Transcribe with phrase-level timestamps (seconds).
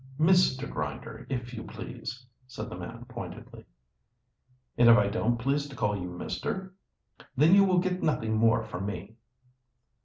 [0.19, 0.67] "Mr.
[0.67, 3.65] Grinder, if you please," said the man pointedly.
[4.75, 6.73] "And if I don't please to call you Mister?"
[7.37, 9.13] "Then you will get nothing more from me."